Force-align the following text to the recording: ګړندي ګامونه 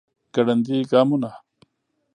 ګړندي 0.35 0.77
ګامونه 0.91 1.31